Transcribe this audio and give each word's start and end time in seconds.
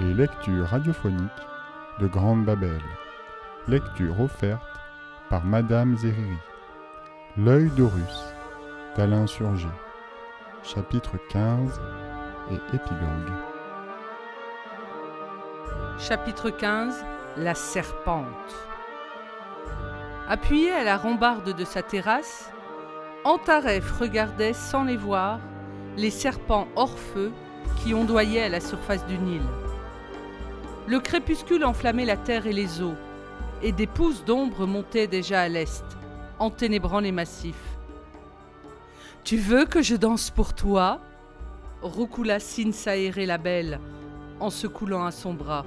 Les 0.00 0.14
lectures 0.14 0.66
radiophoniques 0.66 1.28
de 1.98 2.06
Grande 2.06 2.46
Babel. 2.46 2.80
Lecture 3.68 4.18
offerte 4.18 4.62
par 5.28 5.44
Madame 5.44 5.94
Zeriri. 5.98 6.38
L'œil 7.36 7.68
d'Horus 7.76 8.34
d'Alain 8.96 9.26
Surgé. 9.26 9.68
Chapitre 10.62 11.18
15 11.28 11.78
et 12.50 12.76
épilogue. 12.76 13.32
Chapitre 15.98 16.48
15 16.48 17.04
La 17.36 17.54
serpente. 17.54 18.24
Appuyé 20.30 20.72
à 20.72 20.82
la 20.82 20.96
rambarde 20.96 21.54
de 21.54 21.64
sa 21.66 21.82
terrasse, 21.82 22.50
Antaref 23.24 23.98
regardait 23.98 24.54
sans 24.54 24.84
les 24.84 24.96
voir 24.96 25.40
les 25.98 26.10
serpents 26.10 26.68
hors 26.74 26.98
feu 26.98 27.32
qui 27.82 27.92
ondoyaient 27.92 28.44
à 28.44 28.48
la 28.48 28.60
surface 28.60 29.04
du 29.06 29.18
Nil. 29.18 29.42
Le 30.90 30.98
crépuscule 30.98 31.64
enflammait 31.64 32.04
la 32.04 32.16
terre 32.16 32.48
et 32.48 32.52
les 32.52 32.82
eaux, 32.82 32.96
et 33.62 33.70
des 33.70 33.86
pousses 33.86 34.24
d'ombre 34.24 34.66
montaient 34.66 35.06
déjà 35.06 35.42
à 35.42 35.48
l'est, 35.48 35.84
enténébrant 36.40 36.98
les 36.98 37.12
massifs. 37.12 37.78
Tu 39.22 39.36
veux 39.36 39.66
que 39.66 39.82
je 39.82 39.94
danse 39.94 40.30
pour 40.30 40.52
toi? 40.52 41.00
Roucoula 41.80 42.40
Sinsaéré 42.40 43.24
la 43.24 43.38
belle, 43.38 43.78
en 44.40 44.50
se 44.50 44.66
coulant 44.66 45.04
à 45.04 45.12
son 45.12 45.32
bras. 45.32 45.64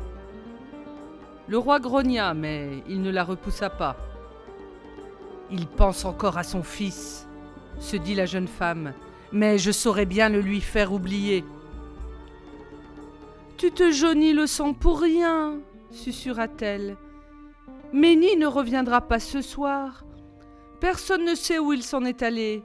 Le 1.48 1.58
roi 1.58 1.80
grogna, 1.80 2.34
mais 2.34 2.84
il 2.90 3.02
ne 3.02 3.10
la 3.10 3.24
repoussa 3.24 3.70
pas. 3.70 3.96
Il 5.50 5.68
pense 5.68 6.04
encore 6.04 6.38
à 6.38 6.44
son 6.44 6.64
fils, 6.64 7.30
se 7.80 7.96
dit 7.96 8.16
la 8.16 8.26
jeune 8.26 8.50
femme, 8.50 8.92
mais 9.32 9.58
je 9.58 9.72
saurais 9.72 10.06
bien 10.06 10.28
le 10.28 10.42
lui 10.42 10.60
faire 10.60 10.92
oublier. 10.92 11.46
Tu 13.64 13.72
te 13.72 13.92
jaunis 13.94 14.34
le 14.34 14.46
sang 14.46 14.74
pour 14.74 15.00
rien, 15.00 15.62
susurra-t-elle. 15.90 16.98
Ménie 17.94 18.36
ne 18.36 18.46
reviendra 18.46 19.00
pas 19.00 19.22
ce 19.22 19.42
soir. 19.42 20.04
Personne 20.82 21.24
ne 21.24 21.34
sait 21.34 21.60
où 21.60 21.72
il 21.72 21.82
s'en 21.82 22.04
est 22.04 22.24
allé. 22.24 22.62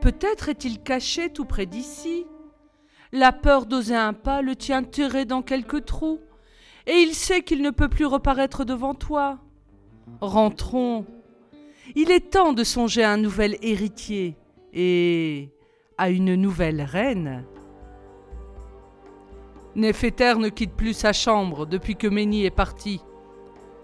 Peut-être 0.00 0.48
est-il 0.48 0.80
caché 0.80 1.28
tout 1.30 1.44
près 1.44 1.66
d'ici. 1.66 2.24
La 3.10 3.32
peur 3.32 3.66
d'oser 3.66 3.96
un 3.96 4.12
pas 4.12 4.42
le 4.42 4.54
tient 4.54 4.84
terré 4.84 5.24
dans 5.24 5.42
quelque 5.42 5.78
trou, 5.78 6.20
et 6.86 7.00
il 7.00 7.16
sait 7.16 7.42
qu'il 7.42 7.60
ne 7.60 7.70
peut 7.70 7.88
plus 7.88 8.06
reparaître 8.06 8.64
devant 8.64 8.94
toi. 8.94 9.40
Rentrons. 10.20 11.04
Il 11.96 12.12
est 12.12 12.30
temps 12.30 12.52
de 12.52 12.62
songer 12.62 13.02
à 13.02 13.10
un 13.10 13.16
nouvel 13.16 13.56
héritier 13.60 14.36
et 14.72 15.48
à 15.98 16.10
une 16.10 16.36
nouvelle 16.36 16.82
reine. 16.82 17.44
Néphéter 19.74 20.34
ne 20.38 20.50
quitte 20.50 20.74
plus 20.74 20.92
sa 20.92 21.12
chambre 21.12 21.64
depuis 21.64 21.96
que 21.96 22.06
Ménie 22.06 22.44
est 22.44 22.50
partie. 22.50 23.00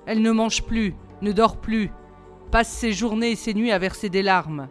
Elle 0.06 0.20
ne 0.20 0.33
mange 0.33 0.62
plus, 0.62 0.95
ne 1.22 1.33
dort 1.33 1.56
plus, 1.56 1.91
passe 2.50 2.69
ses 2.69 2.92
journées 2.92 3.33
et 3.33 3.36
ses 3.36 3.55
nuits 3.55 3.72
à 3.72 3.78
verser 3.78 4.11
des 4.11 4.22
larmes. 4.22 4.69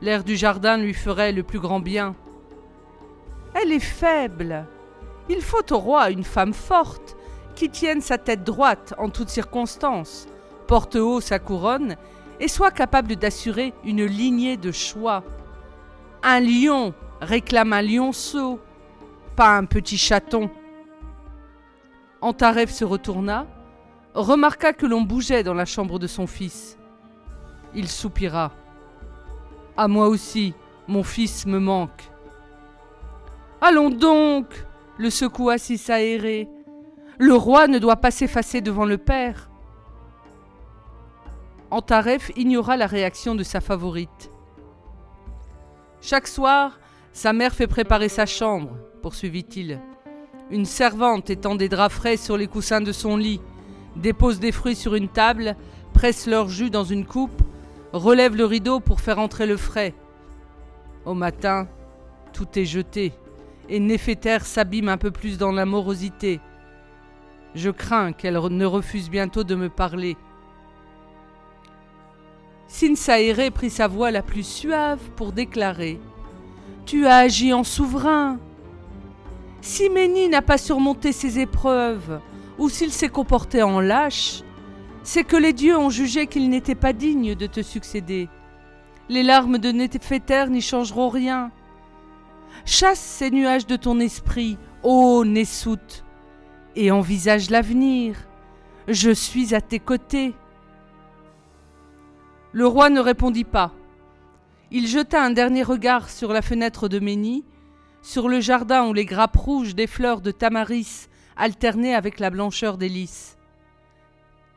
L'air 0.00 0.24
du 0.24 0.36
jardin 0.36 0.78
lui 0.78 0.94
ferait 0.94 1.30
le 1.32 1.44
plus 1.44 1.60
grand 1.60 1.78
bien. 1.78 2.16
Elle 3.54 3.70
est 3.70 3.78
faible. 3.78 4.66
Il 5.28 5.42
faut 5.42 5.72
au 5.72 5.78
roi 5.78 6.10
une 6.10 6.24
femme 6.24 6.54
forte, 6.54 7.16
qui 7.54 7.70
tienne 7.70 8.00
sa 8.00 8.18
tête 8.18 8.42
droite 8.42 8.94
en 8.98 9.10
toutes 9.10 9.28
circonstances, 9.28 10.26
porte 10.66 10.96
haut 10.96 11.20
sa 11.20 11.38
couronne 11.38 11.96
et 12.40 12.48
soit 12.48 12.70
capable 12.72 13.14
d'assurer 13.14 13.74
une 13.84 14.04
lignée 14.04 14.56
de 14.56 14.72
choix. 14.72 15.22
Un 16.24 16.40
lion 16.40 16.94
réclame 17.20 17.72
un 17.72 17.82
lionceau, 17.82 18.58
pas 19.34 19.56
un 19.56 19.64
petit 19.64 19.98
chaton. 19.98 20.50
Antaref 22.20 22.70
se 22.70 22.84
retourna, 22.84 23.46
remarqua 24.14 24.72
que 24.72 24.86
l'on 24.86 25.02
bougeait 25.02 25.42
dans 25.42 25.54
la 25.54 25.64
chambre 25.64 25.98
de 25.98 26.06
son 26.06 26.26
fils. 26.26 26.78
Il 27.74 27.88
soupira. 27.88 28.52
À 29.76 29.88
moi 29.88 30.08
aussi, 30.08 30.54
mon 30.86 31.02
fils 31.02 31.46
me 31.46 31.58
manque. 31.58 32.10
Allons 33.60 33.90
donc 33.90 34.66
le 34.98 35.10
secoua 35.10 35.56
aéré. 35.88 36.48
Le 37.18 37.34
roi 37.34 37.66
ne 37.68 37.78
doit 37.78 37.96
pas 37.96 38.10
s'effacer 38.10 38.60
devant 38.60 38.84
le 38.84 38.98
père. 38.98 39.48
Antaref 41.70 42.30
ignora 42.36 42.76
la 42.76 42.86
réaction 42.86 43.34
de 43.34 43.42
sa 43.42 43.60
favorite. 43.60 44.30
Chaque 46.02 46.26
soir, 46.26 46.78
sa 47.12 47.32
mère 47.32 47.54
fait 47.54 47.66
préparer 47.66 48.08
sa 48.08 48.24
chambre, 48.26 48.76
poursuivit-il. 49.02 49.80
Une 50.50 50.64
servante 50.64 51.28
étend 51.30 51.54
des 51.54 51.68
draps 51.68 51.94
frais 51.94 52.16
sur 52.16 52.36
les 52.36 52.46
coussins 52.46 52.80
de 52.80 52.92
son 52.92 53.16
lit, 53.16 53.40
dépose 53.96 54.40
des 54.40 54.52
fruits 54.52 54.76
sur 54.76 54.94
une 54.94 55.08
table, 55.08 55.56
presse 55.92 56.26
leur 56.26 56.48
jus 56.48 56.70
dans 56.70 56.84
une 56.84 57.04
coupe, 57.04 57.42
relève 57.92 58.34
le 58.34 58.46
rideau 58.46 58.80
pour 58.80 59.00
faire 59.00 59.18
entrer 59.18 59.46
le 59.46 59.58
frais. 59.58 59.94
Au 61.04 61.12
matin, 61.14 61.68
tout 62.32 62.48
est 62.58 62.64
jeté, 62.64 63.12
et 63.68 63.78
Néphéter 63.78 64.38
s'abîme 64.42 64.88
un 64.88 64.96
peu 64.96 65.10
plus 65.10 65.36
dans 65.36 65.52
la 65.52 65.66
morosité. 65.66 66.40
Je 67.54 67.70
crains 67.70 68.12
qu'elle 68.12 68.38
ne 68.38 68.64
refuse 68.64 69.10
bientôt 69.10 69.44
de 69.44 69.54
me 69.54 69.68
parler. 69.68 70.16
Sinsaéré 72.68 73.50
prit 73.50 73.68
sa 73.68 73.86
voix 73.86 74.10
la 74.10 74.22
plus 74.22 74.46
suave 74.46 75.00
pour 75.16 75.32
déclarer 75.32 76.00
Tu 76.84 77.06
as 77.06 77.18
agi 77.18 77.52
en 77.52 77.64
souverain. 77.64 78.38
Si 79.60 79.88
Méni 79.88 80.28
n'a 80.28 80.42
pas 80.42 80.58
surmonté 80.58 81.12
ses 81.12 81.38
épreuves, 81.38 82.20
ou 82.58 82.68
s'il 82.68 82.92
s'est 82.92 83.08
comporté 83.08 83.62
en 83.62 83.80
lâche, 83.80 84.42
c'est 85.02 85.24
que 85.24 85.36
les 85.36 85.52
dieux 85.52 85.76
ont 85.76 85.90
jugé 85.90 86.26
qu'il 86.26 86.48
n'était 86.48 86.74
pas 86.74 86.92
digne 86.92 87.34
de 87.34 87.46
te 87.46 87.62
succéder. 87.62 88.28
Les 89.08 89.22
larmes 89.22 89.58
de 89.58 89.70
Néphéter 89.70 90.46
n'y 90.50 90.60
changeront 90.60 91.08
rien. 91.08 91.50
Chasse 92.64 93.00
ces 93.00 93.30
nuages 93.30 93.66
de 93.66 93.76
ton 93.76 93.98
esprit, 94.00 94.58
ô 94.82 95.24
Nessout, 95.24 96.04
et 96.76 96.90
envisage 96.90 97.50
l'avenir. 97.50 98.16
Je 98.88 99.10
suis 99.10 99.54
à 99.54 99.60
tes 99.60 99.78
côtés. 99.78 100.34
Le 102.52 102.66
roi 102.66 102.90
ne 102.90 103.00
répondit 103.00 103.44
pas. 103.44 103.72
Il 104.74 104.86
jeta 104.86 105.22
un 105.22 105.30
dernier 105.32 105.62
regard 105.62 106.08
sur 106.08 106.32
la 106.32 106.40
fenêtre 106.40 106.88
de 106.88 106.98
Ménie, 106.98 107.44
sur 108.00 108.26
le 108.26 108.40
jardin 108.40 108.88
où 108.88 108.94
les 108.94 109.04
grappes 109.04 109.36
rouges 109.36 109.74
des 109.74 109.86
fleurs 109.86 110.22
de 110.22 110.30
tamaris 110.30 111.08
alternaient 111.36 111.94
avec 111.94 112.18
la 112.18 112.30
blancheur 112.30 112.78
des 112.78 112.88
lys. 112.88 113.36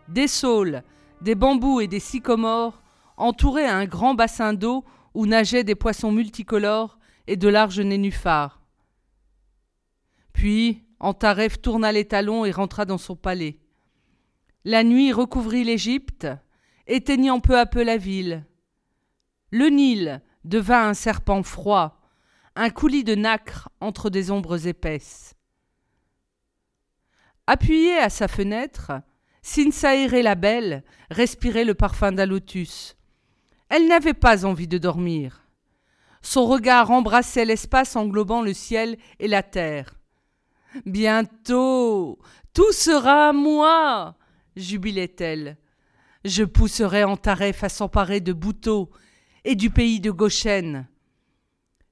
Des 0.08 0.30
saules, 0.30 0.84
des 1.20 1.36
bambous 1.36 1.82
et 1.82 1.88
des 1.88 2.00
sycomores 2.00 2.82
entouraient 3.18 3.68
un 3.68 3.84
grand 3.84 4.14
bassin 4.14 4.54
d'eau 4.54 4.86
où 5.16 5.26
nageaient 5.26 5.66
des 5.66 5.76
poissons 5.76 6.14
multicolores 6.14 6.98
et 7.28 7.36
de 7.36 7.50
larges 7.50 7.82
nénuphars. 7.82 8.62
Puis 10.32 10.86
Antaref 11.02 11.62
tourna 11.62 11.92
les 11.92 12.06
talons 12.06 12.46
et 12.46 12.52
rentra 12.52 12.86
dans 12.86 12.98
son 12.98 13.18
palais. 13.18 13.60
La 14.64 14.86
nuit 14.86 15.12
recouvrit 15.12 15.66
l'Égypte, 15.66 16.26
éteignant 16.88 17.42
peu 17.42 17.60
à 17.60 17.66
peu 17.66 17.84
la 17.84 17.98
ville. 17.98 18.46
Le 19.58 19.68
Nil 19.68 20.22
devint 20.44 20.90
un 20.90 20.94
serpent 20.94 21.42
froid, 21.42 22.02
un 22.58 22.70
coulis 22.70 23.06
de 23.06 23.16
nacre 23.16 23.70
entre 23.80 24.10
des 24.10 24.30
ombres 24.30 24.68
épaisses. 24.68 25.34
Appuyée 27.48 27.98
à 28.00 28.10
sa 28.10 28.28
fenêtre, 28.28 28.92
Sinsaéré 29.42 30.24
la 30.24 30.36
belle 30.36 30.84
respirait 31.10 31.64
le 31.64 31.74
parfum 31.74 32.12
d'Alotus. 32.12 32.98
Elle 33.70 33.88
n'avait 33.88 34.14
pas 34.14 34.44
envie 34.44 34.68
de 34.68 34.78
dormir. 34.78 35.48
Son 36.22 36.46
regard 36.48 36.92
embrassait 36.92 37.46
l'espace 37.46 37.96
englobant 37.96 38.42
le 38.42 38.52
ciel 38.52 38.98
et 39.20 39.30
la 39.30 39.42
terre. 39.42 39.96
Bientôt, 40.86 42.20
tout 42.54 42.74
sera 42.74 43.30
à 43.30 43.32
moi, 43.32 44.18
jubilait-elle 44.58 45.58
je 46.26 46.44
pousserai 46.44 47.04
Antaref 47.04 47.64
à 47.64 47.70
s'emparer 47.70 48.20
de 48.20 48.34
Bouteau 48.34 48.90
et 49.46 49.56
du 49.56 49.70
pays 49.70 50.02
de 50.02 50.12
Goshen. 50.12 50.88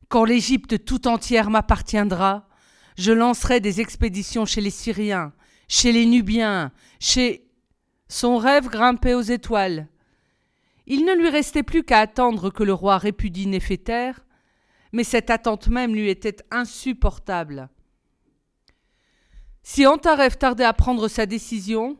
Quand 0.09 0.25
l'Égypte 0.25 0.83
tout 0.83 1.07
entière 1.07 1.49
m'appartiendra, 1.49 2.49
je 2.97 3.11
lancerai 3.11 3.59
des 3.59 3.79
expéditions 3.79 4.45
chez 4.45 4.59
les 4.59 4.69
Syriens, 4.69 5.33
chez 5.67 5.91
les 5.91 6.05
Nubiens, 6.05 6.71
chez. 6.99 7.47
Son 8.09 8.37
rêve 8.37 8.67
grimpait 8.67 9.15
aux 9.15 9.21
étoiles. 9.21 9.87
Il 10.85 11.05
ne 11.05 11.15
lui 11.15 11.29
restait 11.29 11.63
plus 11.63 11.83
qu'à 11.83 11.99
attendre 11.99 12.51
que 12.51 12.61
le 12.61 12.73
roi 12.73 12.97
répudie 12.97 13.47
Néphéter, 13.47 14.11
mais 14.91 15.03
cette 15.03 15.29
attente 15.29 15.67
même 15.67 15.95
lui 15.95 16.09
était 16.09 16.43
insupportable. 16.51 17.69
Si 19.63 19.87
Antaref 19.87 20.37
tardait 20.37 20.65
à 20.65 20.73
prendre 20.73 21.07
sa 21.07 21.25
décision, 21.25 21.97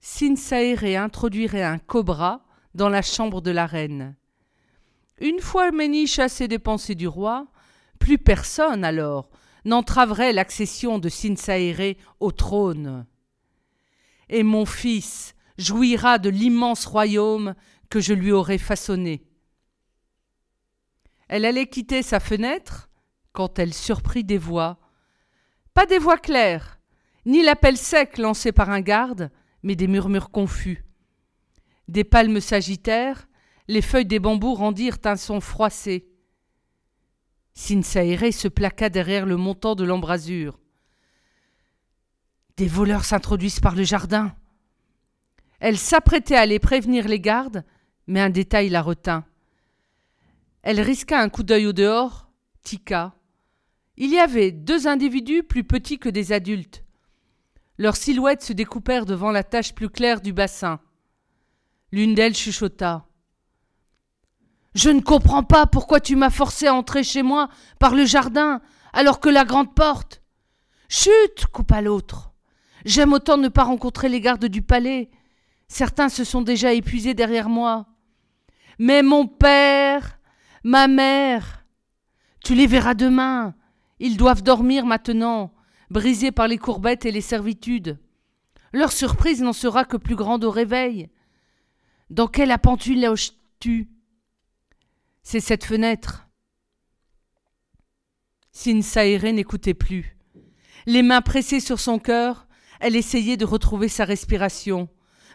Sinsaéré 0.00 0.96
introduirait 0.96 1.64
un 1.64 1.78
cobra 1.78 2.44
dans 2.74 2.90
la 2.90 3.02
chambre 3.02 3.40
de 3.40 3.50
la 3.50 3.66
reine. 3.66 4.14
Une 5.20 5.40
fois 5.40 5.70
Ménie 5.70 6.06
chassé 6.06 6.48
des 6.48 6.58
pensées 6.58 6.94
du 6.94 7.06
roi, 7.06 7.46
plus 7.98 8.18
personne 8.18 8.84
alors 8.84 9.30
n'entraverait 9.64 10.32
l'accession 10.32 10.98
de 10.98 11.08
Sinsaéré 11.08 11.96
au 12.20 12.32
trône. 12.32 13.06
Et 14.28 14.42
mon 14.42 14.66
fils 14.66 15.34
jouira 15.56 16.18
de 16.18 16.28
l'immense 16.28 16.84
royaume 16.86 17.54
que 17.88 18.00
je 18.00 18.12
lui 18.12 18.32
aurais 18.32 18.58
façonné. 18.58 19.24
Elle 21.28 21.44
allait 21.44 21.68
quitter 21.68 22.02
sa 22.02 22.20
fenêtre 22.20 22.90
quand 23.32 23.58
elle 23.58 23.72
surprit 23.72 24.24
des 24.24 24.38
voix. 24.38 24.78
Pas 25.72 25.86
des 25.86 25.98
voix 25.98 26.18
claires, 26.18 26.78
ni 27.24 27.42
l'appel 27.42 27.76
sec 27.76 28.18
lancé 28.18 28.52
par 28.52 28.70
un 28.70 28.80
garde, 28.80 29.30
mais 29.62 29.76
des 29.76 29.88
murmures 29.88 30.30
confus. 30.30 30.84
Des 31.88 32.04
palmes 32.04 32.40
s'agitèrent, 32.40 33.26
les 33.68 33.82
feuilles 33.82 34.06
des 34.06 34.18
bambous 34.18 34.54
rendirent 34.54 34.98
un 35.04 35.16
son 35.16 35.40
froissé. 35.40 36.06
Sinsaéré 37.54 38.32
se 38.32 38.48
plaqua 38.48 38.90
derrière 38.90 39.26
le 39.26 39.36
montant 39.36 39.74
de 39.74 39.84
l'embrasure. 39.84 40.58
Des 42.56 42.68
voleurs 42.68 43.04
s'introduisent 43.04 43.60
par 43.60 43.74
le 43.74 43.84
jardin. 43.84 44.34
Elle 45.60 45.78
s'apprêtait 45.78 46.36
à 46.36 46.40
aller 46.40 46.58
prévenir 46.58 47.08
les 47.08 47.20
gardes, 47.20 47.64
mais 48.06 48.20
un 48.20 48.30
détail 48.30 48.68
la 48.68 48.82
retint. 48.82 49.24
Elle 50.62 50.80
risqua 50.80 51.20
un 51.20 51.28
coup 51.28 51.42
d'œil 51.42 51.66
au 51.66 51.72
dehors, 51.72 52.30
tika. 52.62 53.14
Il 53.96 54.10
y 54.10 54.18
avait 54.18 54.50
deux 54.50 54.86
individus 54.86 55.42
plus 55.42 55.64
petits 55.64 55.98
que 55.98 56.08
des 56.08 56.32
adultes. 56.32 56.84
Leurs 57.78 57.96
silhouettes 57.96 58.42
se 58.42 58.52
découpèrent 58.52 59.06
devant 59.06 59.30
la 59.30 59.44
tache 59.44 59.74
plus 59.74 59.88
claire 59.88 60.20
du 60.20 60.32
bassin. 60.32 60.80
L'une 61.92 62.14
d'elles 62.14 62.34
chuchota. 62.34 63.06
Je 64.74 64.90
ne 64.90 65.00
comprends 65.00 65.44
pas 65.44 65.66
pourquoi 65.66 66.00
tu 66.00 66.16
m'as 66.16 66.30
forcé 66.30 66.66
à 66.66 66.74
entrer 66.74 67.04
chez 67.04 67.22
moi 67.22 67.48
par 67.78 67.94
le 67.94 68.04
jardin, 68.04 68.60
alors 68.92 69.20
que 69.20 69.28
la 69.28 69.44
grande 69.44 69.74
porte. 69.74 70.22
Chut 70.88 71.46
coupa 71.52 71.80
l'autre. 71.80 72.32
J'aime 72.84 73.12
autant 73.12 73.36
ne 73.36 73.48
pas 73.48 73.64
rencontrer 73.64 74.08
les 74.08 74.20
gardes 74.20 74.44
du 74.46 74.62
palais. 74.62 75.10
Certains 75.68 76.08
se 76.08 76.24
sont 76.24 76.42
déjà 76.42 76.72
épuisés 76.72 77.14
derrière 77.14 77.48
moi. 77.48 77.86
Mais 78.78 79.02
mon 79.02 79.26
père, 79.26 80.18
ma 80.64 80.88
mère, 80.88 81.64
tu 82.44 82.54
les 82.54 82.66
verras 82.66 82.94
demain. 82.94 83.54
Ils 84.00 84.16
doivent 84.16 84.42
dormir 84.42 84.84
maintenant, 84.86 85.54
brisés 85.90 86.32
par 86.32 86.48
les 86.48 86.58
courbettes 86.58 87.06
et 87.06 87.12
les 87.12 87.20
servitudes. 87.20 87.98
Leur 88.72 88.90
surprise 88.90 89.40
n'en 89.40 89.52
sera 89.52 89.84
que 89.84 89.96
plus 89.96 90.16
grande 90.16 90.42
au 90.44 90.50
réveil. 90.50 91.08
Dans 92.10 92.26
quelle 92.26 92.50
appentu 92.50 92.96
loges-tu 92.96 93.88
C'est 95.24 95.40
cette 95.40 95.64
fenêtre. 95.64 96.28
Sinsaéré 98.52 99.32
n'écoutait 99.32 99.74
plus. 99.74 100.16
Les 100.86 101.02
mains 101.02 101.22
pressées 101.22 101.60
sur 101.60 101.80
son 101.80 101.98
cœur, 101.98 102.46
elle 102.78 102.94
essayait 102.94 103.38
de 103.38 103.46
retrouver 103.46 103.88
sa 103.88 104.04
respiration. 104.04 104.88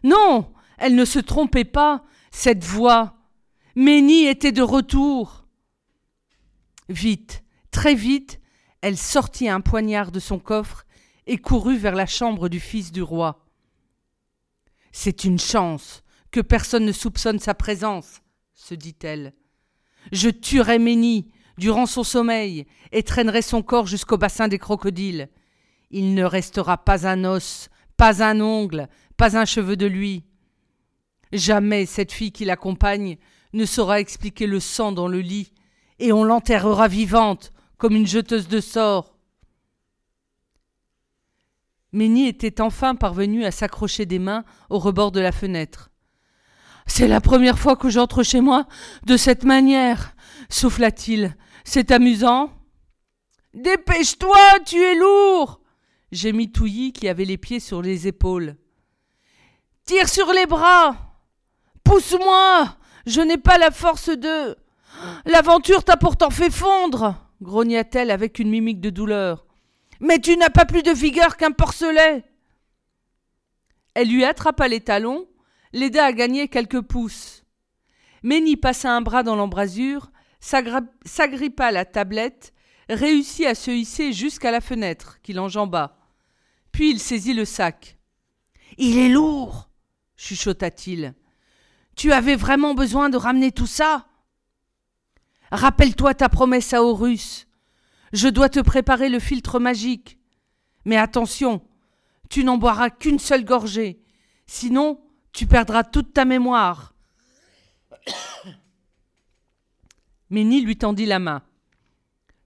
Non, 0.03 0.53
elle 0.77 0.95
ne 0.95 1.05
se 1.05 1.19
trompait 1.19 1.65
pas, 1.65 2.05
cette 2.31 2.63
voix. 2.63 3.17
Ménie 3.75 4.27
était 4.27 4.51
de 4.51 4.61
retour. 4.61 5.47
Vite, 6.87 7.43
très 7.71 7.95
vite, 7.95 8.39
elle 8.81 8.97
sortit 8.97 9.49
un 9.49 9.59
poignard 9.59 10.11
de 10.11 10.19
son 10.19 10.39
coffre 10.39 10.85
et 11.25 11.37
courut 11.37 11.77
vers 11.77 11.95
la 11.95 12.05
chambre 12.05 12.47
du 12.47 12.59
fils 12.59 12.91
du 12.91 13.01
roi. 13.01 13.45
C'est 14.91 15.23
une 15.23 15.39
chance, 15.39 16.03
que 16.31 16.41
personne 16.41 16.85
ne 16.85 16.91
soupçonne 16.91 17.39
sa 17.39 17.55
présence, 17.55 18.21
se 18.53 18.75
dit-elle. 18.75 19.33
Je 20.11 20.29
tuerai 20.29 20.79
Ménie 20.79 21.31
durant 21.57 21.85
son 21.85 22.03
sommeil 22.03 22.65
et 22.91 23.03
traînerai 23.03 23.41
son 23.41 23.61
corps 23.61 23.87
jusqu'au 23.87 24.17
bassin 24.17 24.47
des 24.47 24.59
crocodiles. 24.59 25.29
Il 25.91 26.13
ne 26.13 26.23
restera 26.23 26.77
pas 26.77 27.07
un 27.07 27.25
os, 27.25 27.69
pas 27.97 28.23
un 28.23 28.39
ongle, 28.41 28.87
pas 29.17 29.37
un 29.37 29.45
cheveu 29.45 29.75
de 29.75 29.85
lui. 29.85 30.23
Jamais 31.31 31.85
cette 31.85 32.11
fille 32.11 32.31
qui 32.31 32.45
l'accompagne 32.45 33.17
ne 33.53 33.65
saura 33.65 33.99
expliquer 33.99 34.47
le 34.47 34.59
sang 34.59 34.91
dans 34.91 35.07
le 35.07 35.19
lit, 35.19 35.53
et 35.99 36.13
on 36.13 36.23
l'enterrera 36.23 36.87
vivante 36.87 37.51
comme 37.77 37.95
une 37.95 38.07
jeteuse 38.07 38.47
de 38.47 38.61
sorts. 38.61 39.15
Ménie 41.91 42.27
était 42.27 42.61
enfin 42.61 42.95
parvenue 42.95 43.45
à 43.45 43.51
s'accrocher 43.51 44.05
des 44.05 44.19
mains 44.19 44.45
au 44.69 44.77
rebord 44.77 45.11
de 45.11 45.19
la 45.19 45.31
fenêtre. 45.31 45.89
C'est 46.89 47.07
la 47.07 47.21
première 47.21 47.57
fois 47.57 47.77
que 47.77 47.89
j'entre 47.89 48.23
chez 48.23 48.41
moi 48.41 48.65
de 49.05 49.15
cette 49.15 49.45
manière, 49.45 50.15
souffla-t-il. 50.49 51.35
C'est 51.63 51.91
amusant. 51.91 52.51
Dépêche-toi, 53.53 54.37
tu 54.65 54.77
es 54.77 54.95
lourd 54.95 55.61
gémit 56.11 56.51
Touilly 56.51 56.91
qui 56.91 57.07
avait 57.07 57.25
les 57.25 57.37
pieds 57.37 57.59
sur 57.59 57.81
les 57.81 58.07
épaules. 58.07 58.55
Tire 59.85 60.09
sur 60.09 60.31
les 60.33 60.45
bras 60.45 60.95
Pousse-moi 61.83 62.75
Je 63.05 63.21
n'ai 63.21 63.37
pas 63.37 63.57
la 63.57 63.71
force 63.71 64.09
de. 64.09 64.57
L'aventure 65.25 65.83
t'a 65.83 65.97
pourtant 65.97 66.29
fait 66.29 66.51
fondre 66.51 67.15
grogna-t-elle 67.41 68.11
avec 68.11 68.39
une 68.39 68.49
mimique 68.49 68.81
de 68.81 68.89
douleur. 68.89 69.45
Mais 70.01 70.19
tu 70.19 70.35
n'as 70.35 70.49
pas 70.49 70.65
plus 70.65 70.83
de 70.83 70.91
vigueur 70.91 71.37
qu'un 71.37 71.51
porcelet 71.51 72.25
Elle 73.93 74.09
lui 74.09 74.25
attrapa 74.25 74.67
les 74.67 74.81
talons 74.81 75.28
l'aida 75.73 76.05
à 76.05 76.11
gagner 76.11 76.47
quelques 76.47 76.81
pouces. 76.81 77.43
Ménie 78.23 78.57
passa 78.57 78.91
un 78.91 79.01
bras 79.01 79.23
dans 79.23 79.35
l'embrasure, 79.35 80.11
s'agrippa 80.39 81.71
la 81.71 81.85
tablette, 81.85 82.53
réussit 82.89 83.45
à 83.45 83.55
se 83.55 83.71
hisser 83.71 84.13
jusqu'à 84.13 84.51
la 84.51 84.61
fenêtre, 84.61 85.19
qu'il 85.21 85.39
enjamba. 85.39 85.97
Puis 86.71 86.91
il 86.91 86.99
saisit 86.99 87.33
le 87.33 87.45
sac. 87.45 87.97
Il 88.77 88.97
est 88.97 89.09
lourd 89.09 89.69
chuchota-t-il. 90.19 91.15
Tu 91.95 92.11
avais 92.11 92.35
vraiment 92.35 92.75
besoin 92.75 93.09
de 93.09 93.17
ramener 93.17 93.51
tout 93.51 93.67
ça 93.67 94.05
Rappelle-toi 95.51 96.13
ta 96.13 96.29
promesse 96.29 96.73
à 96.73 96.83
Horus. 96.83 97.47
Je 98.13 98.27
dois 98.27 98.49
te 98.49 98.59
préparer 98.59 99.09
le 99.09 99.19
filtre 99.19 99.59
magique. 99.59 100.19
Mais 100.85 100.97
attention, 100.97 101.65
tu 102.29 102.43
n'en 102.43 102.57
boiras 102.57 102.91
qu'une 102.91 103.17
seule 103.17 103.45
gorgée. 103.45 104.03
Sinon, 104.45 105.01
tu 105.39 105.47
perdras 105.47 105.85
toute 105.85 106.11
ta 106.11 106.25
mémoire. 106.25 106.93
Ménie 110.29 110.59
lui 110.59 110.77
tendit 110.77 111.05
la 111.05 111.19
main. 111.19 111.43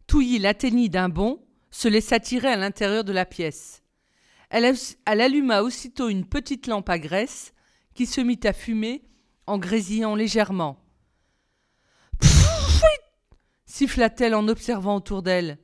Touilly 0.05 0.37
l'atteignit 0.37 0.91
d'un 0.91 1.09
bond, 1.09 1.43
se 1.71 1.87
laissa 1.87 2.19
tirer 2.19 2.49
à 2.49 2.55
l'intérieur 2.55 3.03
de 3.03 3.11
la 3.11 3.25
pièce. 3.25 3.81
Elle, 4.51 4.75
alluma 5.07 5.63
aussitôt 5.63 6.07
une 6.07 6.23
petite 6.23 6.67
lampe 6.67 6.87
à 6.87 6.99
graisse 6.99 7.55
qui 7.95 8.05
se 8.05 8.21
mit 8.21 8.39
à 8.43 8.53
fumer 8.53 9.01
en 9.47 9.57
grésillant 9.57 10.13
légèrement. 10.13 10.77
siffla-t-elle 13.65 14.35
en 14.35 14.47
observant 14.47 14.97
autour 14.97 15.23
d'elle. 15.23 15.57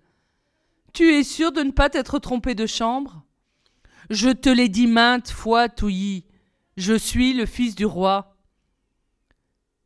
Tu 0.94 1.14
es 1.14 1.24
sûr 1.24 1.52
de 1.52 1.62
ne 1.62 1.70
pas 1.70 1.92
t'être 1.92 2.18
trompé 2.18 2.56
de 2.56 2.66
chambre? 2.66 3.24
Je 4.10 4.30
te 4.30 4.50
l'ai 4.50 4.68
dit 4.68 4.88
maintes 4.88 5.30
fois, 5.30 5.70
Touilly. 5.70 6.26
Je 6.80 6.94
suis 6.94 7.34
le 7.34 7.46
fils 7.46 7.76
du 7.76 7.86
roi. 7.86 8.38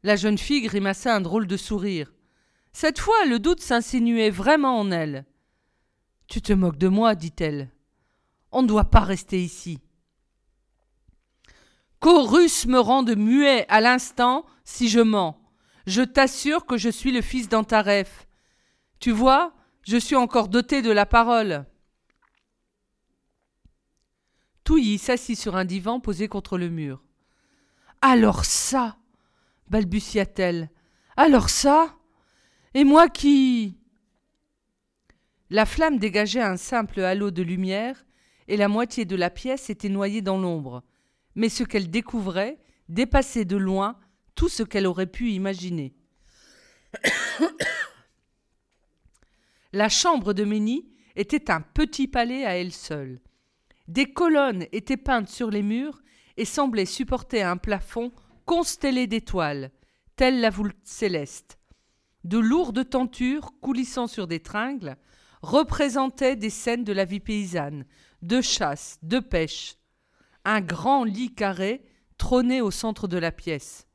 La 0.03 0.15
jeune 0.15 0.38
fille 0.38 0.62
grimaça 0.62 1.15
un 1.15 1.21
drôle 1.21 1.47
de 1.47 1.57
sourire. 1.57 2.13
Cette 2.71 3.00
fois, 3.00 3.25
le 3.25 3.39
doute 3.39 3.62
s'insinuait 3.62 4.29
vraiment 4.29 4.79
en 4.79 4.91
elle. 4.91 5.25
Tu 6.27 6.39
te 6.39 6.53
moques 6.53 6.77
de 6.77 6.88
moi, 6.88 7.15
dit-elle. 7.15 7.71
On 8.51 8.62
ne 8.62 8.67
doit 8.67 8.91
pas 8.91 9.00
rester 9.00 9.43
ici. 9.43 9.79
Chorus 12.00 12.67
me 12.67 12.77
rende 12.77 13.17
muet 13.17 13.65
à 13.69 13.81
l'instant 13.81 14.45
si 14.63 14.88
je 14.88 15.00
mens. 15.00 15.41
Je 15.88 16.03
t'assure 16.03 16.67
que 16.67 16.77
je 16.77 16.89
suis 16.89 17.12
le 17.12 17.21
fils 17.23 17.50
d'Antaref. 17.50 18.27
Tu 19.00 19.09
vois, 19.09 19.55
je 19.81 19.97
suis 19.97 20.15
encore 20.15 20.47
doté 20.47 20.83
de 20.83 20.91
la 20.91 21.07
parole. 21.07 21.65
Touilly 24.63 24.98
s'assit 24.98 25.38
sur 25.38 25.55
un 25.55 25.65
divan 25.65 26.00
posé 26.00 26.27
contre 26.27 26.58
le 26.58 26.70
mur. 26.70 27.03
Alors 28.01 28.46
ça 28.46 28.98
balbutia-t-elle. 29.70 30.70
Alors 31.17 31.50
ça? 31.50 31.98
Et 32.74 32.84
moi 32.84 33.10
qui. 33.10 33.77
La 35.50 35.65
flamme 35.65 35.98
dégageait 35.98 36.41
un 36.41 36.58
simple 36.58 37.01
halo 37.01 37.32
de 37.32 37.41
lumière, 37.43 38.05
et 38.48 38.58
la 38.58 38.67
moitié 38.67 39.05
de 39.05 39.15
la 39.15 39.29
pièce 39.29 39.70
était 39.70 39.89
noyée 39.89 40.22
dans 40.22 40.38
l'ombre. 40.38 40.84
Mais 41.36 41.50
ce 41.50 41.63
qu'elle 41.63 41.89
découvrait 41.89 42.60
dépassait 42.89 43.46
de 43.46 43.58
loin 43.58 44.00
tout 44.36 44.50
ce 44.50 44.63
qu'elle 44.63 44.88
aurait 44.88 45.08
pu 45.08 45.32
imaginer. 45.32 45.93
la 49.74 49.89
chambre 49.89 50.34
de 50.34 50.43
Ménie 50.43 50.88
était 51.15 51.51
un 51.51 51.62
petit 51.62 52.08
palais 52.08 52.46
à 52.46 52.58
elle 52.58 52.74
seule. 52.74 53.22
Des 53.88 54.12
colonnes 54.12 54.66
étaient 54.72 54.98
peintes 54.98 55.30
sur 55.30 55.50
les 55.50 55.63
murs 55.63 56.02
et 56.38 56.46
semblaient 56.46 56.86
supporter 56.86 57.44
un 57.44 57.58
plafond 57.58 58.12
constellé 58.46 59.08
d'étoiles, 59.08 59.72
telle 60.16 60.42
la 60.42 60.50
voûte 60.50 60.75
céleste. 60.84 61.58
De 62.24 62.38
lourdes 62.38 62.90
tentures 62.90 63.52
coulissant 63.62 64.08
sur 64.08 64.28
des 64.28 64.40
tringles 64.40 64.98
représentaient 65.42 66.38
des 66.38 66.50
scènes 66.50 66.86
de 66.86 66.94
la 66.94 67.04
vie 67.04 67.20
paysanne, 67.20 67.86
de 68.22 68.40
chasse, 68.42 68.98
de 69.04 69.20
pêche. 69.20 69.75
Un 70.46 70.62
grand 70.62 71.04
lit 71.04 71.34
carré 71.34 71.84
trônait 72.18 72.62
au 72.62 72.72
centre 72.72 73.08
de 73.08 73.18
la 73.18 73.32
pièce. 73.32 73.88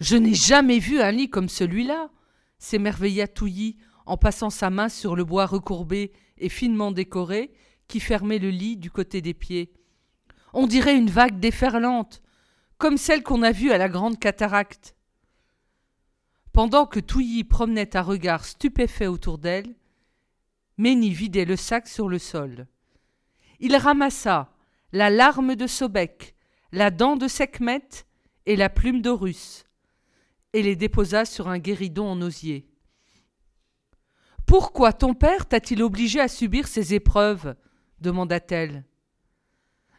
Je 0.00 0.16
n'ai 0.16 0.34
jamais 0.34 0.78
vu 0.78 1.00
un 1.00 1.12
lit 1.12 1.30
comme 1.30 1.48
celui-là, 1.48 2.10
s'émerveilla 2.58 3.28
Touilly 3.28 3.76
en 4.06 4.16
passant 4.16 4.50
sa 4.50 4.70
main 4.70 4.88
sur 4.88 5.14
le 5.14 5.24
bois 5.24 5.46
recourbé 5.46 6.12
et 6.38 6.48
finement 6.48 6.92
décoré 6.92 7.52
qui 7.88 8.00
fermait 8.00 8.38
le 8.38 8.50
lit 8.50 8.76
du 8.76 8.90
côté 8.90 9.20
des 9.20 9.34
pieds. 9.34 9.72
On 10.52 10.66
dirait 10.66 10.96
une 10.96 11.10
vague 11.10 11.38
déferlante, 11.38 12.22
comme 12.78 12.96
celle 12.96 13.22
qu'on 13.22 13.42
a 13.42 13.52
vue 13.52 13.72
à 13.72 13.78
la 13.78 13.88
grande 13.88 14.18
cataracte. 14.18 14.96
Pendant 16.52 16.86
que 16.86 17.00
Touilly 17.00 17.44
promenait 17.44 17.96
un 17.96 18.02
regard 18.02 18.44
stupéfait 18.44 19.06
autour 19.06 19.38
d'elle, 19.38 19.74
Ménie 20.78 21.12
vidait 21.12 21.44
le 21.44 21.56
sac 21.56 21.88
sur 21.88 22.08
le 22.08 22.18
sol. 22.18 22.66
Il 23.60 23.76
ramassa 23.76 24.52
la 24.92 25.10
larme 25.10 25.56
de 25.56 25.66
Sobek, 25.66 26.34
la 26.72 26.90
dent 26.90 27.16
de 27.16 27.28
Sekhmet 27.28 27.88
et 28.46 28.56
la 28.56 28.68
plume 28.68 29.02
d'Horus, 29.02 29.64
et 30.52 30.62
les 30.62 30.76
déposa 30.76 31.24
sur 31.24 31.48
un 31.48 31.58
guéridon 31.58 32.08
en 32.08 32.22
osier. 32.22 32.68
Pourquoi 34.46 34.92
ton 34.92 35.14
père 35.14 35.46
t'a-t-il 35.46 35.82
obligé 35.82 36.20
à 36.20 36.28
subir 36.28 36.68
ces 36.68 36.94
épreuves? 36.94 37.56
Demanda-t-elle. 38.00 38.84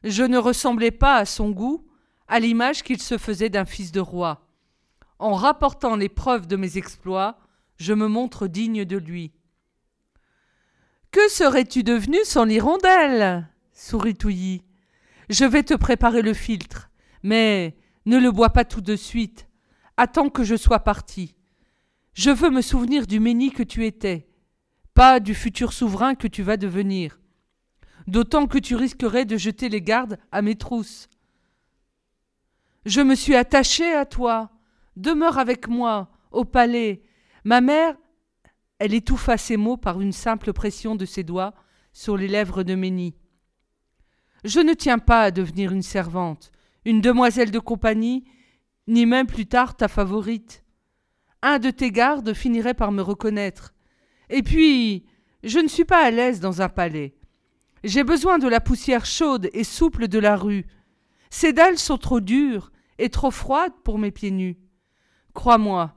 Je 0.04 0.24
ne 0.24 0.38
ressemblais 0.38 0.92
pas 0.92 1.16
à 1.16 1.26
son 1.26 1.50
goût 1.50 1.88
à 2.28 2.40
l'image 2.40 2.84
qu'il 2.84 3.02
se 3.02 3.18
faisait 3.18 3.50
d'un 3.50 3.66
fils 3.66 3.92
de 3.92 4.00
roi. 4.00 4.48
En 5.20 5.34
rapportant 5.34 5.96
les 5.96 6.10
preuves 6.10 6.48
de 6.48 6.56
mes 6.56 6.78
exploits, 6.78 7.40
je 7.78 7.94
me 7.94 8.08
montre 8.08 8.48
digne 8.48 8.86
de 8.86 8.98
lui. 8.98 9.32
Que 11.12 11.30
serais-tu 11.30 11.84
devenu 11.84 12.18
sans 12.24 12.44
l'hirondelle? 12.44 13.48
sourit 13.74 14.16
Touilly. 14.16 14.64
Je 15.30 15.46
vais 15.46 15.64
te 15.64 15.74
préparer 15.74 16.22
le 16.22 16.34
filtre, 16.34 16.90
mais 17.24 17.76
ne 18.06 18.18
le 18.18 18.32
bois 18.32 18.52
pas 18.52 18.66
tout 18.66 18.82
de 18.82 18.96
suite. 18.96 19.48
Attends 19.98 20.30
que 20.30 20.44
je 20.44 20.56
sois 20.56 20.80
parti. 20.80 21.36
Je 22.14 22.30
veux 22.30 22.50
me 22.50 22.62
souvenir 22.62 23.08
du 23.08 23.20
Méni 23.20 23.52
que 23.52 23.64
tu 23.64 23.86
étais, 23.86 24.28
pas 24.94 25.20
du 25.20 25.36
futur 25.36 25.74
souverain 25.74 26.16
que 26.16 26.28
tu 26.28 26.44
vas 26.44 26.58
devenir. 26.58 27.20
D'autant 28.08 28.48
que 28.48 28.58
tu 28.58 28.76
risquerais 28.76 29.26
de 29.26 29.38
jeter 29.38 29.70
les 29.70 29.82
gardes 29.82 30.18
à 30.32 30.42
mes 30.42 30.56
trousses. 30.56 31.10
Je 32.86 33.02
me 33.02 33.16
suis 33.16 33.36
attaché 33.36 33.94
à 33.94 34.06
toi. 34.06 34.50
Demeure 34.96 35.38
avec 35.38 35.68
moi, 35.68 36.10
au 36.32 36.46
palais. 36.46 37.04
Ma 37.44 37.62
mère. 37.62 37.96
Elle 38.80 38.94
étouffa 38.94 39.38
ses 39.38 39.58
mots 39.58 39.76
par 39.76 40.00
une 40.02 40.14
simple 40.14 40.54
pression 40.54 40.96
de 40.96 41.06
ses 41.06 41.24
doigts 41.24 41.54
sur 41.92 42.16
les 42.16 42.28
lèvres 42.28 42.64
de 42.64 42.76
Ménie. 42.76 43.16
Je 44.44 44.60
ne 44.60 44.74
tiens 44.74 45.00
pas 45.00 45.24
à 45.24 45.32
devenir 45.32 45.72
une 45.72 45.82
servante, 45.82 46.52
une 46.86 47.02
demoiselle 47.02 47.50
de 47.50 47.60
compagnie, 47.60 48.24
ni 48.88 49.06
même 49.06 49.26
plus 49.26 49.48
tard 49.48 49.76
ta 49.76 49.88
favorite. 49.88 50.64
Un 51.42 51.60
de 51.60 51.72
tes 51.72 51.92
gardes 51.92 52.34
finirait 52.34 52.76
par 52.76 52.92
me 52.92 53.02
reconnaître. 53.02 53.74
Et 54.30 54.44
puis, 54.44 55.08
je 55.44 55.60
ne 55.60 55.68
suis 55.68 55.86
pas 55.86 56.06
à 56.06 56.12
l'aise 56.12 56.40
dans 56.40 56.62
un 56.62 56.70
palais. 56.70 57.17
J'ai 57.84 58.04
besoin 58.04 58.38
de 58.38 58.48
la 58.48 58.60
poussière 58.60 59.06
chaude 59.06 59.50
et 59.54 59.64
souple 59.64 60.08
de 60.08 60.20
la 60.20 60.36
rue. 60.36 60.66
Ces 61.30 61.54
dalles 61.54 61.78
sont 61.78 61.98
trop 61.98 62.20
dures 62.20 62.72
et 62.98 63.10
trop 63.10 63.32
froides 63.32 63.74
pour 63.84 64.00
mes 64.00 64.12
pieds 64.12 64.32
nus. 64.32 64.58
Crois-moi, 65.34 65.96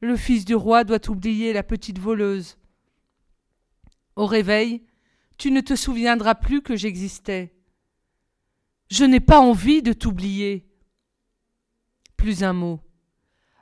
le 0.00 0.16
fils 0.16 0.44
du 0.44 0.54
roi 0.54 0.84
doit 0.84 1.10
oublier 1.10 1.52
la 1.52 1.62
petite 1.62 1.98
voleuse. 1.98 2.58
Au 4.16 4.26
réveil, 4.26 4.84
tu 5.38 5.50
ne 5.50 5.60
te 5.60 5.74
souviendras 5.74 6.34
plus 6.34 6.60
que 6.60 6.76
j'existais. 6.76 7.54
Je 8.90 9.04
n'ai 9.04 9.20
pas 9.20 9.40
envie 9.40 9.82
de 9.82 9.92
t'oublier. 9.92 10.66
Plus 12.16 12.42
un 12.42 12.52
mot. 12.52 12.80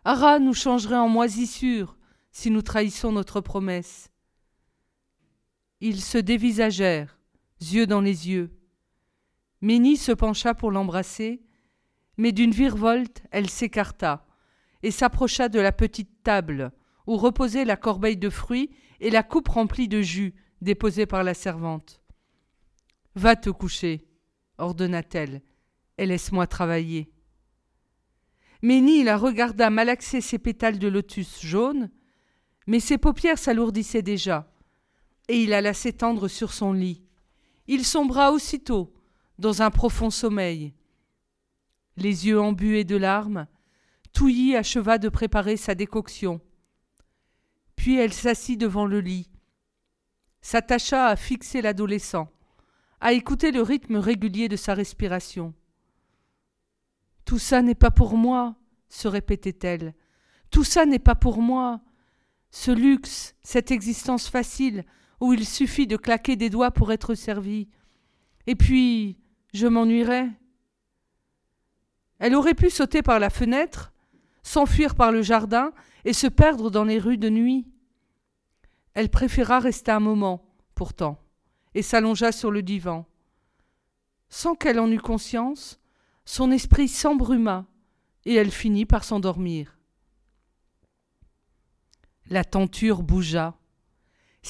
Ara 0.04 0.38
nous 0.38 0.54
changerait 0.54 0.96
en 0.96 1.08
moisissure 1.08 1.96
si 2.30 2.50
nous 2.50 2.62
trahissons 2.62 3.12
notre 3.12 3.40
promesse. 3.40 4.10
Ils 5.80 6.00
se 6.00 6.18
dévisagèrent, 6.18 7.17
yeux 7.60 7.86
dans 7.86 8.00
les 8.00 8.28
yeux. 8.28 8.50
Ménie 9.60 9.96
se 9.96 10.12
pencha 10.12 10.54
pour 10.54 10.70
l'embrasser, 10.70 11.42
mais 12.16 12.32
d'une 12.32 12.52
virevolte 12.52 13.22
elle 13.30 13.50
s'écarta 13.50 14.26
et 14.82 14.90
s'approcha 14.90 15.48
de 15.48 15.60
la 15.60 15.72
petite 15.72 16.22
table 16.22 16.72
où 17.06 17.16
reposait 17.16 17.64
la 17.64 17.76
corbeille 17.76 18.16
de 18.16 18.30
fruits 18.30 18.70
et 19.00 19.10
la 19.10 19.22
coupe 19.22 19.48
remplie 19.48 19.88
de 19.88 20.02
jus 20.02 20.34
déposée 20.60 21.06
par 21.06 21.24
la 21.24 21.34
servante. 21.34 22.02
Va 23.14 23.34
te 23.34 23.50
coucher 23.50 24.08
ordonna-t-elle, 24.58 25.40
et 25.96 26.06
laisse-moi 26.06 26.46
travailler. 26.46 27.10
Ménie 28.62 29.04
la 29.04 29.16
regarda 29.16 29.70
malaxer 29.70 30.20
ses 30.20 30.38
pétales 30.38 30.78
de 30.78 30.88
lotus 30.88 31.40
jaune, 31.40 31.90
mais 32.66 32.80
ses 32.80 32.98
paupières 32.98 33.38
s'alourdissaient 33.38 34.02
déjà, 34.02 34.52
et 35.28 35.40
il 35.40 35.52
alla 35.52 35.74
s'étendre 35.74 36.28
sur 36.28 36.52
son 36.52 36.72
lit. 36.72 37.07
Il 37.68 37.84
sombra 37.84 38.32
aussitôt 38.32 38.92
dans 39.38 39.62
un 39.62 39.70
profond 39.70 40.10
sommeil. 40.10 40.74
Les 41.96 42.26
yeux 42.26 42.40
embués 42.40 42.84
de 42.84 42.96
larmes, 42.96 43.46
Touilly 44.12 44.56
acheva 44.56 44.98
de 44.98 45.08
préparer 45.08 45.56
sa 45.56 45.74
décoction. 45.74 46.40
Puis 47.76 47.96
elle 47.96 48.12
s'assit 48.12 48.58
devant 48.58 48.86
le 48.86 49.00
lit, 49.00 49.30
s'attacha 50.40 51.06
à 51.06 51.16
fixer 51.16 51.62
l'adolescent 51.62 52.28
à 53.00 53.12
écouter 53.12 53.52
le 53.52 53.62
rythme 53.62 53.96
régulier 53.96 54.48
de 54.48 54.56
sa 54.56 54.74
respiration. 54.74 55.54
Tout 57.24 57.38
ça 57.38 57.62
n'est 57.62 57.74
pas 57.74 57.90
pour 57.90 58.16
moi, 58.16 58.56
se 58.88 59.06
répétait-elle. 59.06 59.94
Tout 60.50 60.64
ça 60.64 60.86
n'est 60.86 60.98
pas 60.98 61.14
pour 61.14 61.40
moi. 61.40 61.80
Ce 62.50 62.70
luxe, 62.70 63.34
cette 63.42 63.70
existence 63.70 64.28
facile, 64.28 64.84
où 65.20 65.32
il 65.32 65.46
suffit 65.46 65.86
de 65.86 65.96
claquer 65.96 66.36
des 66.36 66.50
doigts 66.50 66.70
pour 66.70 66.92
être 66.92 67.14
servi. 67.14 67.68
Et 68.46 68.54
puis, 68.54 69.18
je 69.52 69.66
m'ennuierais. 69.66 70.28
Elle 72.18 72.34
aurait 72.34 72.54
pu 72.54 72.70
sauter 72.70 73.02
par 73.02 73.18
la 73.18 73.30
fenêtre, 73.30 73.92
s'enfuir 74.42 74.94
par 74.94 75.12
le 75.12 75.22
jardin 75.22 75.72
et 76.04 76.12
se 76.12 76.26
perdre 76.26 76.70
dans 76.70 76.84
les 76.84 76.98
rues 76.98 77.18
de 77.18 77.28
nuit. 77.28 77.66
Elle 78.94 79.10
préféra 79.10 79.58
rester 79.60 79.90
un 79.90 80.00
moment, 80.00 80.44
pourtant 80.74 81.18
et 81.74 81.82
s'allongea 81.82 82.32
sur 82.32 82.50
le 82.50 82.62
divan. 82.62 83.06
Sans 84.28 84.54
qu'elle 84.54 84.80
en 84.80 84.90
eût 84.90 85.00
conscience, 85.00 85.80
son 86.24 86.50
esprit 86.50 86.88
s'embruma, 86.88 87.66
et 88.24 88.34
elle 88.34 88.50
finit 88.50 88.84
par 88.84 89.04
s'endormir. 89.04 89.78
La 92.26 92.42
tenture 92.42 93.02
bougea. 93.02 93.56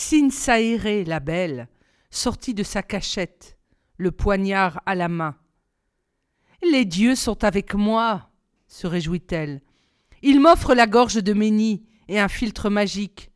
Sin 0.00 0.30
Saéré, 0.30 1.04
la 1.04 1.18
belle, 1.18 1.66
sortit 2.08 2.54
de 2.54 2.62
sa 2.62 2.84
cachette, 2.84 3.58
le 3.96 4.12
poignard 4.12 4.80
à 4.86 4.94
la 4.94 5.08
main. 5.08 5.34
Les 6.62 6.84
dieux 6.84 7.16
sont 7.16 7.42
avec 7.42 7.74
moi, 7.74 8.30
se 8.68 8.86
réjouit-elle. 8.86 9.60
Ils 10.22 10.40
m'offrent 10.40 10.76
la 10.76 10.86
gorge 10.86 11.16
de 11.16 11.32
Ménie 11.32 11.84
et 12.06 12.20
un 12.20 12.28
filtre 12.28 12.70
magique. 12.70 13.32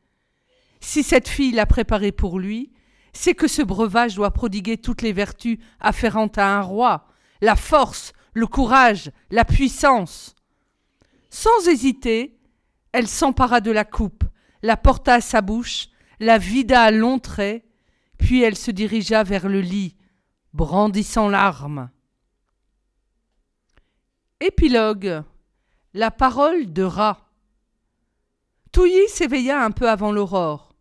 Si 0.80 1.02
cette 1.02 1.28
fille 1.28 1.50
l'a 1.50 1.66
préparé 1.66 2.12
pour 2.12 2.38
lui, 2.38 2.72
c'est 3.12 3.34
que 3.34 3.48
ce 3.48 3.62
breuvage 3.62 4.14
doit 4.14 4.30
prodiguer 4.30 4.76
toutes 4.76 5.02
les 5.02 5.12
vertus 5.12 5.58
afférentes 5.80 6.38
à 6.38 6.56
un 6.56 6.62
roi, 6.62 7.08
la 7.40 7.56
force, 7.56 8.12
le 8.34 8.46
courage, 8.46 9.10
la 9.32 9.44
puissance. 9.44 10.36
Sans 11.28 11.66
hésiter, 11.66 12.38
elle 12.92 13.08
s'empara 13.08 13.60
de 13.60 13.72
la 13.72 13.84
coupe, 13.84 14.22
la 14.62 14.76
porta 14.76 15.14
à 15.14 15.20
sa 15.20 15.40
bouche, 15.40 15.88
la 16.22 16.38
vida 16.38 16.84
à 16.84 16.92
longs 16.92 17.18
traits, 17.18 17.64
puis 18.16 18.42
elle 18.42 18.56
se 18.56 18.70
dirigea 18.70 19.24
vers 19.24 19.48
le 19.48 19.60
lit, 19.60 19.96
brandissant 20.52 21.28
l'arme. 21.28 21.90
Épilogue 24.38 25.24
La 25.94 26.12
parole 26.12 26.72
de 26.72 26.84
Rat. 26.84 27.28
Touilly 28.70 29.08
s'éveilla 29.08 29.64
un 29.64 29.72
peu 29.72 29.90
avant 29.90 30.12
l'aurore. 30.12 30.76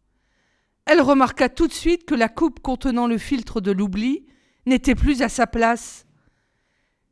Elle 0.86 1.02
remarqua 1.02 1.50
tout 1.50 1.68
de 1.68 1.74
suite 1.74 2.06
que 2.06 2.14
la 2.14 2.30
coupe 2.30 2.60
contenant 2.60 3.08
le 3.08 3.18
filtre 3.18 3.62
de 3.62 3.72
l'oubli 3.72 4.28
n'était 4.68 4.94
plus 4.94 5.24
à 5.24 5.30
sa 5.30 5.48
place. 5.48 6.06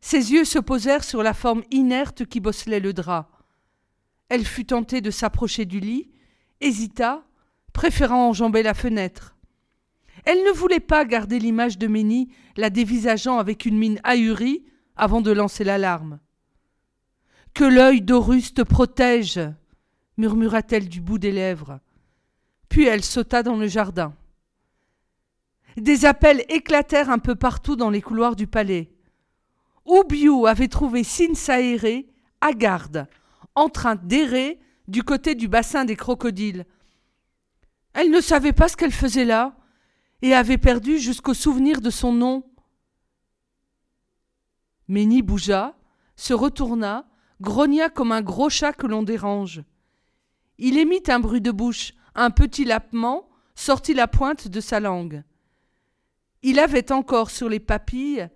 Ses 0.01 0.33
yeux 0.33 0.45
se 0.45 0.59
posèrent 0.59 1.03
sur 1.03 1.23
la 1.23 1.33
forme 1.33 1.63
inerte 1.71 2.27
qui 2.27 2.39
bosselait 2.39 2.79
le 2.79 2.93
drap. 2.93 3.43
Elle 4.29 4.45
fut 4.45 4.65
tentée 4.65 5.01
de 5.01 5.09
s'approcher 5.09 5.65
du 5.65 5.79
lit, 5.79 6.11
hésita, 6.61 7.25
préférant 7.79 8.27
enjamber 8.27 8.61
la 8.61 8.73
fenêtre. 8.73 9.37
Elle 10.25 10.43
ne 10.43 10.51
voulait 10.51 10.81
pas 10.81 11.05
garder 11.05 11.39
l'image 11.39 11.77
de 11.77 11.87
Ménie, 11.87 12.27
la 12.57 12.69
dévisageant 12.69 13.37
avec 13.37 13.65
une 13.65 13.77
mine 13.77 14.01
ahurie, 14.03 14.65
avant 14.97 15.21
de 15.21 15.31
lancer 15.31 15.63
l'alarme. 15.63 16.19
Que 17.53 17.63
l'œil 17.63 18.01
d'Horus 18.01 18.53
te 18.53 18.63
protège 18.63 19.39
murmura-t-elle 20.17 20.89
du 20.89 20.99
bout 20.99 21.19
des 21.19 21.31
lèvres 21.31 21.79
puis 22.67 22.85
elle 22.85 23.01
sauta 23.01 23.43
dans 23.43 23.55
le 23.55 23.67
jardin. 23.67 24.13
Des 25.77 26.03
appels 26.03 26.43
éclatèrent 26.49 27.09
un 27.09 27.17
peu 27.17 27.35
partout 27.35 27.77
dans 27.77 27.89
les 27.89 28.01
couloirs 28.01 28.35
du 28.35 28.45
palais. 28.45 28.91
Oubiou 29.85 30.47
avait 30.47 30.67
trouvé 30.67 31.05
Sinsaéré 31.05 32.09
à 32.41 32.51
garde, 32.51 33.07
en 33.55 33.69
train 33.69 33.95
d'errer 33.95 34.59
du 34.89 35.01
côté 35.01 35.33
du 35.33 35.47
bassin 35.47 35.85
des 35.85 35.95
crocodiles. 35.95 36.65
Elle 37.93 38.11
ne 38.11 38.21
savait 38.21 38.53
pas 38.53 38.67
ce 38.67 38.77
qu'elle 38.77 38.91
faisait 38.91 39.25
là, 39.25 39.55
et 40.21 40.33
avait 40.33 40.57
perdu 40.57 40.99
jusqu'au 40.99 41.33
souvenir 41.33 41.81
de 41.81 41.89
son 41.89 42.11
nom. 42.11 42.43
Méni 44.87 45.21
bougea, 45.21 45.75
se 46.15 46.33
retourna, 46.33 47.09
grogna 47.39 47.89
comme 47.89 48.11
un 48.11 48.21
gros 48.21 48.49
chat 48.49 48.73
que 48.73 48.87
l'on 48.87 49.03
dérange. 49.03 49.63
Il 50.57 50.77
émit 50.77 51.03
un 51.07 51.19
bruit 51.19 51.41
de 51.41 51.51
bouche, 51.51 51.93
un 52.15 52.31
petit 52.31 52.65
lapement, 52.65 53.29
sortit 53.55 53.93
la 53.93 54.07
pointe 54.07 54.47
de 54.47 54.59
sa 54.59 54.79
langue. 54.79 55.23
Il 56.41 56.59
avait 56.59 56.91
encore 56.91 57.29
sur 57.29 57.47
les 57.47 57.59
papilles 57.59 58.29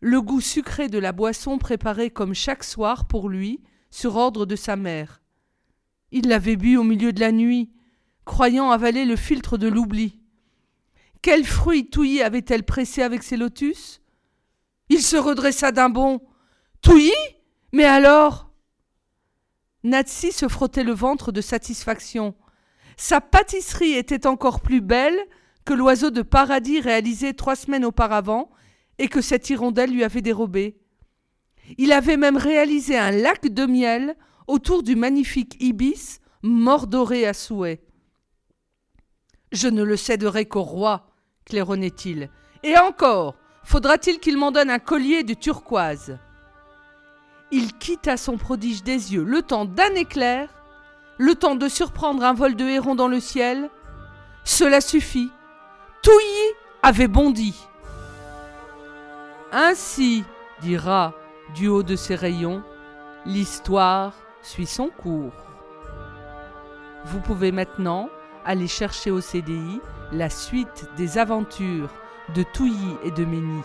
le 0.00 0.20
goût 0.20 0.40
sucré 0.40 0.88
de 0.88 0.98
la 0.98 1.12
boisson 1.12 1.58
préparée 1.58 2.10
comme 2.10 2.34
chaque 2.34 2.64
soir 2.64 3.06
pour 3.06 3.28
lui, 3.28 3.62
sur 3.90 4.16
ordre 4.16 4.44
de 4.44 4.56
sa 4.56 4.76
mère. 4.76 5.22
Il 6.12 6.28
l'avait 6.28 6.56
bu 6.56 6.76
au 6.76 6.84
milieu 6.84 7.12
de 7.12 7.20
la 7.20 7.32
nuit, 7.32 7.72
croyant 8.26 8.70
avaler 8.70 9.06
le 9.06 9.16
filtre 9.16 9.56
de 9.56 9.68
l'oubli. 9.68 10.20
Quel 11.22 11.44
fruit 11.44 11.88
Touilly 11.88 12.20
avait-elle 12.20 12.64
pressé 12.64 13.00
avec 13.00 13.22
ses 13.22 13.38
lotus? 13.38 14.02
Il 14.90 15.00
se 15.00 15.16
redressa 15.16 15.72
d'un 15.72 15.88
bond. 15.88 16.20
Touilly 16.82 17.14
Mais 17.72 17.84
alors? 17.84 18.50
Natsi 19.82 20.32
se 20.32 20.48
frottait 20.48 20.84
le 20.84 20.92
ventre 20.92 21.32
de 21.32 21.40
satisfaction. 21.40 22.34
Sa 22.98 23.20
pâtisserie 23.20 23.92
était 23.92 24.26
encore 24.26 24.60
plus 24.60 24.80
belle 24.80 25.18
que 25.64 25.74
l'oiseau 25.74 26.10
de 26.10 26.22
paradis 26.22 26.80
réalisé 26.80 27.34
trois 27.34 27.56
semaines 27.56 27.84
auparavant 27.84 28.50
et 28.98 29.08
que 29.08 29.20
cette 29.20 29.48
hirondelle 29.50 29.92
lui 29.92 30.04
avait 30.04 30.22
dérobé. 30.22 30.76
Il 31.78 31.92
avait 31.92 32.16
même 32.16 32.36
réalisé 32.36 32.96
un 32.96 33.10
lac 33.10 33.46
de 33.48 33.66
miel 33.66 34.16
autour 34.46 34.82
du 34.82 34.96
magnifique 34.96 35.56
ibis 35.60 36.20
mordoré 36.42 37.26
à 37.26 37.34
souhait. 37.34 37.85
Je 39.52 39.68
ne 39.68 39.82
le 39.82 39.96
céderai 39.96 40.46
qu'au 40.46 40.62
roi, 40.62 41.06
claironnait-il. 41.44 42.30
Et 42.62 42.76
encore, 42.78 43.36
faudra-t-il 43.64 44.18
qu'il 44.18 44.36
m'en 44.36 44.50
donne 44.50 44.70
un 44.70 44.78
collier 44.78 45.22
de 45.22 45.34
turquoise 45.34 46.18
Il 47.52 47.74
quitta 47.74 48.16
son 48.16 48.36
prodige 48.36 48.82
des 48.82 49.14
yeux 49.14 49.24
le 49.24 49.42
temps 49.42 49.64
d'un 49.64 49.94
éclair, 49.94 50.48
le 51.18 51.34
temps 51.34 51.54
de 51.54 51.68
surprendre 51.68 52.24
un 52.24 52.34
vol 52.34 52.56
de 52.56 52.64
héron 52.64 52.94
dans 52.94 53.08
le 53.08 53.20
ciel. 53.20 53.70
Cela 54.44 54.80
suffit. 54.80 55.30
Touilly 56.02 56.54
avait 56.82 57.08
bondi. 57.08 57.54
Ainsi, 59.52 60.24
dira 60.60 61.14
du 61.54 61.68
haut 61.68 61.82
de 61.82 61.96
ses 61.96 62.14
rayons, 62.14 62.62
l'histoire 63.24 64.12
suit 64.42 64.66
son 64.66 64.88
cours. 64.88 65.32
Vous 67.04 67.20
pouvez 67.20 67.52
maintenant 67.52 68.08
aller 68.46 68.68
chercher 68.68 69.10
au 69.10 69.20
CDI 69.20 69.80
la 70.12 70.30
suite 70.30 70.88
des 70.96 71.18
aventures 71.18 71.90
de 72.34 72.44
Touilly 72.54 72.96
et 73.04 73.10
de 73.10 73.24
Ménie. 73.24 73.62